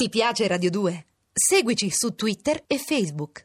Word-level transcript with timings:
Ti 0.00 0.08
piace 0.10 0.46
Radio 0.46 0.70
2? 0.70 1.06
Seguici 1.32 1.90
su 1.90 2.14
Twitter 2.14 2.62
e 2.68 2.78
Facebook. 2.78 3.42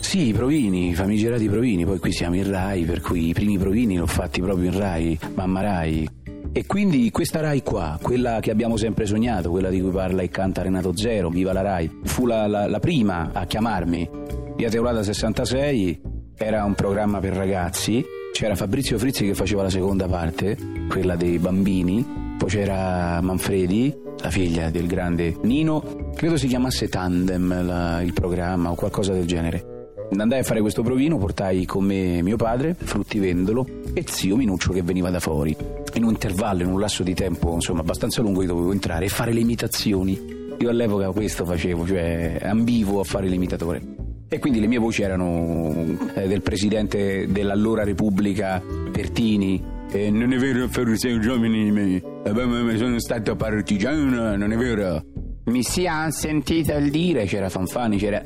Sì, 0.00 0.26
i 0.26 0.32
provini, 0.32 0.88
i 0.88 0.94
famigerati 0.94 1.48
provini, 1.48 1.84
poi 1.84 2.00
qui 2.00 2.10
siamo 2.10 2.34
in 2.34 2.50
Rai, 2.50 2.82
per 2.82 3.00
cui 3.00 3.28
i 3.28 3.32
primi 3.32 3.56
provini 3.56 3.96
l'ho 3.96 4.08
fatti 4.08 4.40
proprio 4.40 4.72
in 4.72 4.76
Rai, 4.76 5.16
mamma 5.36 5.60
Rai. 5.60 6.08
E 6.50 6.66
quindi 6.66 7.08
questa 7.12 7.38
Rai 7.38 7.62
qua, 7.62 8.00
quella 8.02 8.40
che 8.40 8.50
abbiamo 8.50 8.76
sempre 8.76 9.06
sognato, 9.06 9.50
quella 9.50 9.70
di 9.70 9.80
cui 9.80 9.92
parla 9.92 10.22
e 10.22 10.28
canta 10.28 10.62
Renato 10.62 10.96
Zero, 10.96 11.28
Viva 11.28 11.52
la 11.52 11.62
Rai, 11.62 12.00
fu 12.02 12.26
la, 12.26 12.48
la, 12.48 12.66
la 12.66 12.80
prima 12.80 13.30
a 13.32 13.46
chiamarmi. 13.46 14.10
Via 14.56 14.70
Teulada 14.70 15.04
66 15.04 16.14
era 16.36 16.64
un 16.64 16.74
programma 16.74 17.18
per 17.18 17.32
ragazzi, 17.32 18.04
c'era 18.32 18.54
Fabrizio 18.54 18.98
Frizzi 18.98 19.24
che 19.24 19.34
faceva 19.34 19.62
la 19.62 19.70
seconda 19.70 20.06
parte, 20.06 20.56
quella 20.88 21.16
dei 21.16 21.38
bambini, 21.38 22.34
poi 22.36 22.48
c'era 22.48 23.20
Manfredi, 23.22 23.94
la 24.18 24.30
figlia 24.30 24.70
del 24.70 24.86
grande 24.86 25.36
Nino, 25.42 26.10
credo 26.14 26.36
si 26.36 26.46
chiamasse 26.46 26.88
Tandem 26.88 27.64
la, 27.64 28.02
il 28.02 28.12
programma 28.12 28.70
o 28.70 28.74
qualcosa 28.74 29.12
del 29.12 29.26
genere. 29.26 29.74
Andai 30.16 30.40
a 30.40 30.42
fare 30.44 30.60
questo 30.60 30.82
provino, 30.82 31.18
portai 31.18 31.64
con 31.64 31.84
me 31.84 32.22
mio 32.22 32.36
padre, 32.36 32.76
fruttivendolo, 32.78 33.66
e 33.92 34.04
zio 34.06 34.36
Minuccio 34.36 34.72
che 34.72 34.82
veniva 34.82 35.10
da 35.10 35.18
fuori. 35.18 35.56
In 35.94 36.04
un 36.04 36.10
intervallo, 36.10 36.62
in 36.62 36.68
un 36.68 36.78
lasso 36.78 37.02
di 37.02 37.14
tempo 37.14 37.54
insomma 37.54 37.80
abbastanza 37.80 38.20
lungo, 38.22 38.42
io 38.42 38.48
dovevo 38.48 38.72
entrare 38.72 39.06
e 39.06 39.08
fare 39.08 39.32
le 39.32 39.40
imitazioni. 39.40 40.34
Io 40.58 40.68
all'epoca 40.68 41.10
questo 41.10 41.44
facevo, 41.44 41.86
cioè 41.86 42.38
ambivo 42.42 43.00
a 43.00 43.04
fare 43.04 43.26
l'imitatore. 43.26 44.05
E 44.28 44.38
quindi 44.40 44.58
le 44.58 44.66
mie 44.66 44.78
voci 44.78 45.02
erano 45.02 45.72
eh, 46.14 46.26
del 46.26 46.42
presidente 46.42 47.26
dell'allora 47.28 47.84
Repubblica 47.84 48.60
Pertini. 48.90 49.62
Eh, 49.90 50.10
non 50.10 50.32
è 50.32 50.36
vero, 50.36 50.66
per 50.66 50.98
sei 50.98 51.20
giovani, 51.20 51.70
mi, 51.70 51.94
eh, 51.96 52.76
sono 52.76 52.98
stato 52.98 53.36
partigiano, 53.36 54.36
non 54.36 54.52
è 54.52 54.56
vero? 54.56 55.04
Mi 55.44 55.62
sia 55.62 56.10
sentito 56.10 56.72
il 56.72 56.90
dire, 56.90 57.24
c'era 57.26 57.48
Fanfani, 57.48 57.98
c'era 57.98 58.22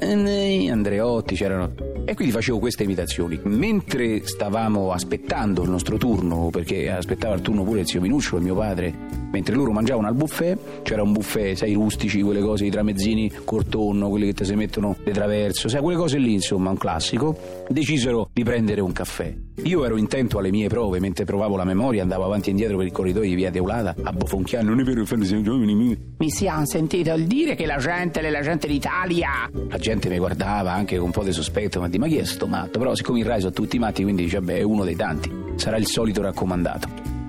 Andreotti, 0.71 1.35
c'erano... 1.35 1.71
E 2.11 2.15
quindi 2.17 2.35
facevo 2.35 2.59
queste 2.59 2.83
imitazioni. 2.83 3.39
Mentre 3.45 4.27
stavamo 4.27 4.91
aspettando 4.91 5.63
il 5.63 5.71
nostro 5.71 5.97
turno, 5.97 6.51
perché 6.51 6.91
aspettava 6.91 7.37
il 7.37 7.41
turno 7.41 7.63
pure 7.63 7.83
il 7.83 7.87
zio 7.87 8.01
Minuccio 8.01 8.37
e 8.37 8.41
mio 8.41 8.57
padre, 8.57 8.93
mentre 9.31 9.55
loro 9.55 9.71
mangiavano 9.71 10.09
al 10.09 10.15
buffet, 10.17 10.83
c'era 10.83 11.05
un 11.05 11.13
buffet, 11.13 11.55
sai, 11.55 11.75
rustici, 11.75 12.21
quelle 12.21 12.41
cose, 12.41 12.65
i 12.65 12.71
tramezzini 12.71 13.31
cortonno, 13.45 14.09
quelli 14.09 14.27
che 14.27 14.33
ti 14.33 14.45
si 14.45 14.57
mettono 14.57 14.97
le 15.05 15.13
traverso, 15.13 15.69
sai, 15.69 15.81
quelle 15.83 15.97
cose 15.97 16.19
lì, 16.19 16.33
insomma, 16.33 16.71
un 16.71 16.79
classico, 16.79 17.65
decisero 17.69 18.29
di 18.33 18.43
prendere 18.43 18.81
un 18.81 18.91
caffè. 18.91 19.33
Io 19.65 19.85
ero 19.85 19.97
intento 19.97 20.39
alle 20.39 20.51
mie 20.51 20.69
prove, 20.69 21.01
mentre 21.01 21.25
provavo 21.25 21.57
la 21.57 21.65
memoria, 21.65 22.03
andavo 22.03 22.25
avanti 22.25 22.49
e 22.49 22.53
indietro 22.53 22.79
per 22.79 22.87
il 22.87 22.93
corridoio 22.93 23.29
di 23.29 23.35
via 23.35 23.51
Teulada 23.51 23.95
a 24.03 24.13
bofonchiare. 24.13 24.65
Non 24.65 24.81
è 24.81 24.83
vero, 24.85 25.05
mi, 25.11 25.99
mi 26.17 26.31
si 26.31 26.49
ha 26.49 26.65
sentito 26.65 27.13
il 27.13 27.27
dire 27.27 27.55
che 27.55 27.67
la 27.67 27.77
gente 27.77 28.21
è 28.21 28.31
la 28.31 28.41
gente 28.41 28.67
d'Italia. 28.67 29.51
La 29.69 29.79
gente 29.79 30.09
mi 30.09 30.19
guardava 30.19 30.73
anche 30.73 30.97
con 30.97 31.07
un 31.07 31.13
po' 31.13 31.25
di 31.25 31.33
sospetto, 31.33 31.79
ma 31.81 31.89
di 31.89 31.99
ma 31.99 32.07
chi 32.07 32.17
è 32.17 32.25
sto 32.25 32.47
matto? 32.47 32.79
Però 32.79 32.95
siccome 32.95 33.19
in 33.19 33.27
Rai 33.27 33.41
sono 33.41 33.53
tutti 33.53 33.79
matti, 33.79 34.03
quindi 34.03 34.25
dice, 34.25 34.41
beh, 34.41 34.59
è 34.59 34.63
uno 34.63 34.85
dei 34.85 34.97
tanti. 34.97 35.31
Sarà 35.57 35.77
il 35.77 35.87
solito 35.87 36.23
raccomandato. 36.23 36.89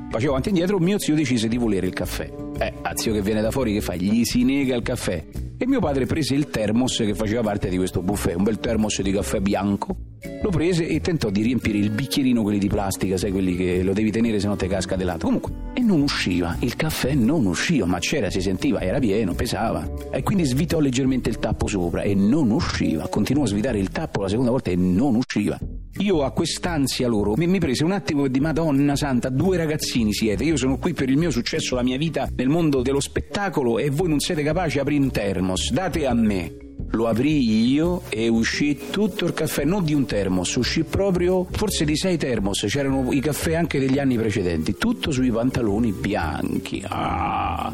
Facevo 0.10 0.32
avanti 0.32 0.50
e 0.50 0.52
indietro, 0.52 0.80
mio 0.80 1.00
zio 1.00 1.16
decise 1.16 1.48
di 1.48 1.58
volere 1.58 1.88
il 1.88 1.94
caffè. 1.94 2.32
Eh, 2.60 2.74
a 2.82 2.96
zio 2.96 3.14
che 3.14 3.22
viene 3.22 3.42
da 3.42 3.52
fuori 3.52 3.74
che 3.74 3.82
fa? 3.82 3.96
Gli 3.96 4.24
si 4.24 4.44
nega 4.44 4.76
il 4.76 4.84
caffè. 4.84 5.24
E 5.58 5.68
mio 5.68 5.80
padre 5.80 6.06
prese 6.06 6.34
il 6.34 6.50
termos 6.50 6.98
che 6.98 7.14
faceva 7.14 7.42
parte 7.42 7.70
di 7.70 7.78
questo 7.78 8.02
buffet, 8.02 8.36
un 8.36 8.44
bel 8.44 8.60
termos 8.60 9.02
di 9.02 9.12
caffè 9.12 9.40
bianco. 9.40 9.96
Lo 10.42 10.50
prese 10.50 10.88
e 10.88 11.02
tentò 11.02 11.30
di 11.30 11.44
riempire 11.44 11.78
il 11.78 11.92
bicchierino, 11.92 12.42
quelli 12.42 12.58
di 12.58 12.68
plastica, 12.68 13.16
sai, 13.16 13.32
quelli 13.32 13.56
che 13.56 13.84
lo 13.84 13.94
devi 13.94 14.10
tenere 14.10 14.40
se 14.40 14.48
no 14.48 14.56
te 14.56 14.68
casca 14.68 14.96
del 14.96 15.06
lato. 15.06 15.26
Comunque, 15.28 15.52
e 15.74 15.82
non 15.82 16.02
usciva, 16.02 16.58
il 16.62 16.76
caffè 16.76 17.14
non 17.14 17.46
usciva, 17.46 17.86
ma 17.86 18.00
c'era, 18.00 18.32
si 18.32 18.42
sentiva, 18.42 18.82
era 18.82 18.98
pieno, 18.98 19.36
pesava. 19.36 19.88
E 20.12 20.24
quindi 20.24 20.46
svitò 20.46 20.80
leggermente 20.80 21.30
il 21.30 21.38
tappo 21.38 21.68
sopra 21.68 22.02
e 22.02 22.16
non 22.16 22.50
usciva. 22.50 23.08
Continuò 23.08 23.44
a 23.44 23.48
svitare 23.48 23.78
il 23.78 23.92
tappo 23.92 24.22
la 24.22 24.30
seconda 24.30 24.50
volta 24.50 24.72
e 24.72 24.76
non 24.76 25.16
usciva. 25.16 25.60
Io 26.00 26.24
a 26.24 26.32
quest'ansia 26.32 27.08
loro 27.08 27.36
mi, 27.36 27.46
mi 27.46 27.60
prese 27.60 27.84
un 27.84 27.92
attimo 27.92 28.28
di 28.28 28.40
Madonna 28.40 28.96
Santa, 28.96 29.30
due 29.30 29.58
ragazzini 29.58 30.12
siete, 30.12 30.44
io 30.44 30.58
sono 30.58 30.78
qui 30.78 30.94
per 30.94 31.10
il 31.10 31.18
mio 31.18 31.30
successo, 31.30 31.76
la 31.76 31.84
mia 31.84 31.98
vita 31.98 32.28
nel 32.36 32.50
mondo 32.50 32.82
dello 32.82 33.00
spettacolo 33.00 33.78
e 33.78 33.92
voi 33.92 34.10
non 34.10 34.20
siete 34.20 34.42
capaci 34.42 34.76
di 34.76 34.80
aprire 34.80 35.04
un 35.04 35.12
termos, 35.12 35.72
date 35.72 36.08
a 36.08 36.14
me. 36.16 36.61
Lo 36.92 37.08
aprì 37.08 37.72
io 37.72 38.02
e 38.10 38.28
uscì 38.28 38.78
tutto 38.90 39.26
il 39.26 39.34
caffè, 39.34 39.64
non 39.64 39.84
di 39.86 39.94
un 39.94 40.06
termos, 40.06 40.56
uscì 40.56 40.84
proprio 40.84 41.48
forse 41.50 41.86
di 41.86 41.96
sei 41.96 42.18
termos, 42.18 42.66
c'erano 42.68 43.12
i 43.14 43.22
caffè 43.22 43.54
anche 43.54 43.80
degli 43.80 43.98
anni 43.98 44.18
precedenti, 44.18 44.76
tutto 44.78 45.12
sui 45.12 45.32
pantaloni 45.32 45.92
bianchi. 45.94 46.84
Ah! 46.86 47.74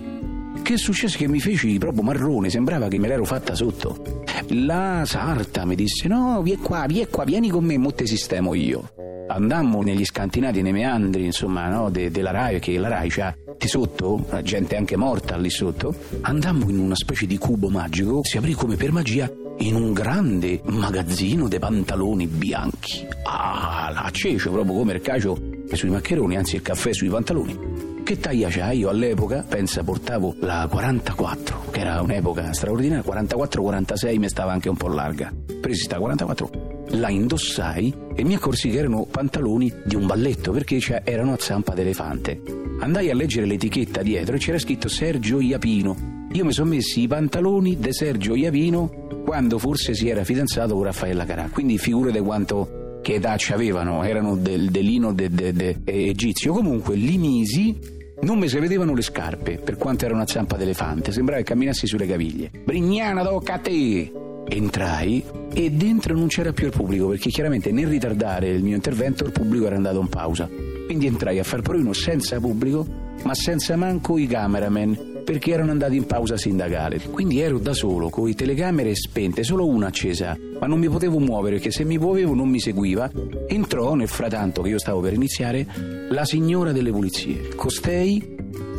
Che 0.62 0.78
successe 0.78 1.18
che 1.18 1.28
mi 1.28 1.40
feci 1.40 1.78
proprio 1.80 2.04
marrone, 2.04 2.50
sembrava 2.50 2.88
che 2.88 3.00
me 3.00 3.08
l'ero 3.08 3.26
fatta 3.26 3.56
sotto. 3.56 4.24
La 4.50 5.04
sarta 5.06 5.66
mi 5.66 5.76
disse: 5.76 6.08
No, 6.08 6.42
vieni 6.42 6.62
qua, 6.62 6.86
vieni 6.88 7.08
qua, 7.10 7.24
vieni 7.24 7.50
con 7.50 7.64
me, 7.64 7.78
mo 7.78 7.94
te 7.94 8.06
sistemo 8.06 8.54
io. 8.54 8.92
Andammo 9.30 9.82
negli 9.82 10.06
scantinati, 10.06 10.62
nei 10.62 10.74
meandri, 10.74 11.26
insomma, 11.26 11.70
no, 11.70 11.90
de, 11.90 12.12
della 12.12 12.32
Rai, 12.32 12.60
che 12.60 12.78
la 12.78 12.90
Rai 12.90 13.10
c'ha 13.10 13.34
di 13.58 13.68
sotto, 13.68 14.26
gente 14.44 14.76
anche 14.76 14.96
morta 14.96 15.36
lì 15.36 15.50
sotto. 15.50 15.94
Andammo 16.22 16.70
in 16.70 16.80
una 16.80 16.96
specie 16.96 17.26
di 17.26 17.38
cubo 17.38 17.70
magico, 17.70 18.24
si 18.24 18.38
aprì 18.38 18.54
come 18.54 18.76
per 18.76 18.92
magia 18.92 19.30
in 19.60 19.76
un 19.76 19.94
grande 19.94 20.62
magazzino 20.66 21.48
dei 21.48 21.60
pantaloni 21.60 22.28
bianchi. 22.28 23.08
Ah, 23.24 23.90
la 23.94 24.10
cecio 24.12 24.52
proprio 24.52 24.76
come 24.76 24.94
il 24.94 25.02
cacio 25.02 25.38
sui 25.72 25.90
maccheroni, 25.90 26.38
anzi 26.38 26.56
il 26.56 26.62
caffè 26.62 26.94
sui 26.94 27.10
pantaloni. 27.10 27.96
Che 28.04 28.20
taglia 28.20 28.48
c'hai? 28.50 28.80
Io 28.80 28.90
all'epoca, 28.90 29.44
pensa, 29.46 29.84
portavo 29.84 30.36
la 30.40 30.66
44, 30.70 31.64
che 31.72 31.82
era 31.82 32.02
un'epoca 32.02 32.54
straordinaria, 32.54 33.04
44-46 33.04 34.18
mi 34.18 34.30
stava 34.30 34.54
anche 34.54 34.70
un 34.70 34.78
po' 34.78 34.88
larga. 34.88 35.34
Presi 35.60 35.84
sta 35.84 35.98
44, 35.98 36.86
la 36.92 37.10
indossai 37.10 37.94
e 38.16 38.24
mi 38.24 38.36
accorsi 38.36 38.70
che 38.70 38.78
erano 38.78 39.06
pantaloni 39.12 39.74
di 39.84 39.96
un 39.96 40.06
balletto 40.06 40.52
perché 40.52 40.80
erano 41.04 41.34
a 41.34 41.38
zampa 41.38 41.74
d'elefante. 41.74 42.67
Andai 42.80 43.10
a 43.10 43.16
leggere 43.16 43.48
l'etichetta 43.48 44.04
dietro 44.04 44.36
e 44.36 44.40
c'era 44.40 44.60
scritto 44.60 44.88
Sergio 44.88 45.40
Iapino. 45.40 46.28
Io 46.32 46.46
mi 46.46 46.52
sono 46.52 46.70
messi 46.70 47.02
i 47.02 47.08
pantaloni 47.08 47.78
di 47.80 47.92
Sergio 47.92 48.36
Iapino 48.36 49.22
quando 49.26 49.58
forse 49.58 49.96
si 49.96 50.08
era 50.08 50.24
fidanzato 50.24 50.76
con 50.76 50.84
Raffaella 50.84 51.26
Carà, 51.26 51.50
quindi 51.52 51.78
figurate 51.78 52.22
quanto 52.22 53.00
che 53.02 53.16
età 53.16 53.36
ci 53.36 53.52
avevano, 53.52 54.04
erano 54.04 54.36
del, 54.36 54.70
delino 54.70 55.12
de, 55.12 55.30
de, 55.30 55.54
de, 55.54 55.78
egizio. 55.86 56.54
Comunque 56.54 56.96
li 56.96 57.18
misi 57.18 57.78
non 58.22 58.38
mi 58.38 58.48
si 58.48 58.60
vedevano 58.60 58.94
le 58.94 59.02
scarpe, 59.02 59.58
per 59.58 59.78
quanto 59.78 60.06
era 60.06 60.14
una 60.14 60.28
zampa 60.28 60.56
d'elefante, 60.56 61.12
sembrava 61.12 61.42
che 61.42 61.48
camminassi 61.48 61.88
sulle 61.88 62.06
caviglie. 62.06 62.52
Brignana, 62.64 63.24
tocca 63.24 63.56
a 63.56 63.60
te! 63.60 64.12
Entrai 64.50 65.24
e 65.54 65.72
dentro 65.72 66.16
non 66.16 66.28
c'era 66.28 66.54
più 66.54 66.68
il 66.68 66.72
pubblico, 66.72 67.08
perché 67.08 67.30
chiaramente 67.30 67.72
nel 67.72 67.88
ritardare 67.88 68.50
il 68.50 68.64
mio 68.64 68.76
intervento 68.76 69.26
il 69.26 69.32
pubblico 69.32 69.66
era 69.66 69.76
andato 69.76 70.00
in 70.00 70.08
pausa. 70.08 70.50
Quindi 70.88 71.06
entrai 71.06 71.38
a 71.38 71.44
far 71.44 71.62
provino 71.62 71.92
senza 71.92 72.40
pubblico, 72.40 72.88
ma 73.24 73.36
senza 73.36 73.76
manco 73.76 74.18
i 74.18 74.26
cameraman, 74.26 75.22
perché 75.26 75.52
erano 75.52 75.72
andati 75.72 75.98
in 75.98 76.06
pausa 76.06 76.38
sindacale. 76.38 77.02
Quindi 77.12 77.42
ero 77.42 77.60
da 77.60 77.74
solo, 77.74 78.10
con 78.10 78.26
le 78.26 78.34
telecamere 78.34 78.96
spente, 78.96 79.44
solo 79.44 79.68
una 79.68 79.88
accesa, 79.88 80.38
ma 80.60 80.66
non 80.66 80.80
mi 80.80 80.88
potevo 80.88 81.20
muovere 81.20 81.56
perché 81.56 81.72
se 81.72 81.84
mi 81.84 81.98
muovevo 81.98 82.34
non 82.34 82.48
mi 82.48 82.62
seguiva. 82.62 83.12
Entrò 83.48 83.96
nel 83.96 84.08
frattanto 84.08 84.62
che 84.62 84.70
io 84.70 84.80
stavo 84.80 85.02
per 85.02 85.12
iniziare 85.12 85.68
la 86.10 86.24
signora 86.24 86.72
delle 86.72 86.92
pulizie. 86.92 87.50
Costei 87.54 88.36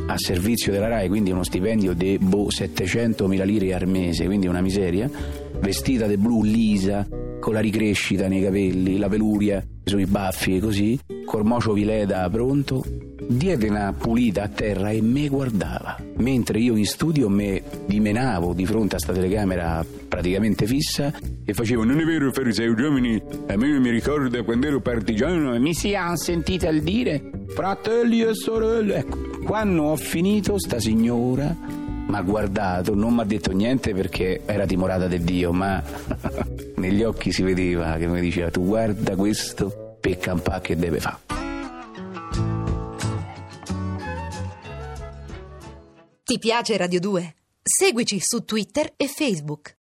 a 0.07 0.17
servizio 0.17 0.73
della 0.73 0.89
RAI, 0.89 1.09
quindi 1.09 1.31
uno 1.31 1.45
stipendio 1.45 1.93
di 1.93 2.17
boh, 2.19 2.47
700.000 2.47 3.45
lire 3.45 3.75
al 3.75 3.87
mese, 3.87 4.25
quindi 4.25 4.47
una 4.47 4.63
miseria, 4.63 5.11
vestita 5.61 6.07
di 6.07 6.17
blu 6.17 6.43
lisa, 6.43 7.07
con 7.49 7.57
la 7.57 7.63
ricrescita 7.63 8.29
nei 8.29 8.43
capelli, 8.43 8.99
la 8.99 9.09
peluria 9.09 9.65
sui 9.83 10.05
baffi 10.05 10.57
e 10.57 10.61
così, 10.61 11.01
col 11.25 11.47
mocio 11.47 11.73
vileda 11.73 12.29
pronto, 12.29 12.85
diede 13.27 13.71
una 13.71 13.95
pulita 13.97 14.43
a 14.43 14.49
terra 14.49 14.91
e 14.91 15.01
me 15.01 15.29
guardava, 15.29 15.97
mentre 16.17 16.59
io 16.59 16.77
in 16.77 16.85
studio 16.85 17.31
me 17.31 17.63
dimenavo 17.87 18.53
di 18.53 18.67
fronte 18.67 18.97
a 18.97 18.99
sta 18.99 19.15
telecamera 19.15 19.83
praticamente 20.07 20.67
fissa 20.67 21.11
e 21.43 21.55
facevo 21.55 21.85
non 21.85 21.99
è 21.99 22.05
vero 22.05 22.31
fariseo 22.31 22.75
giovani 22.75 23.19
a 23.47 23.57
me 23.57 23.79
mi 23.79 23.89
ricorda 23.89 24.43
quando 24.43 24.67
ero 24.67 24.81
partigiano 24.81 25.55
e 25.55 25.59
mi 25.59 25.73
si 25.73 25.95
ha 25.95 26.15
sentito 26.17 26.69
il 26.69 26.83
dire 26.83 27.31
fratelli 27.55 28.25
e 28.25 28.35
sorelle. 28.35 28.97
Ecco 28.97 29.19
quando 29.47 29.85
ho 29.85 29.97
finito 29.97 30.59
sta 30.59 30.79
signora 30.79 31.57
mi 32.09 32.15
ha 32.15 32.21
guardato 32.21 32.95
non 32.95 33.15
mi 33.15 33.21
ha 33.21 33.25
detto 33.25 33.53
niente 33.53 33.95
perché 33.95 34.43
era 34.45 34.67
timorata 34.67 35.07
di 35.07 35.19
Dio 35.25 35.53
ma 35.53 35.83
negli 36.89 37.03
occhi 37.03 37.33
si 37.33 37.43
vedeva 37.43 37.97
che 37.99 38.07
mi 38.07 38.21
diceva 38.21 38.51
tu 38.51 38.65
guarda 38.65 39.15
questo 39.15 39.97
per 40.01 40.17
campà 40.17 40.61
che 40.61 40.75
deve 40.77 41.01
fare 41.01 41.27
Ti 46.25 46.39
piace 46.39 46.77
Radio 46.77 47.01
2? 47.01 47.35
Seguici 47.63 48.19
su 48.21 48.45
Twitter 48.45 48.93
e 48.97 49.09
Facebook. 49.09 49.75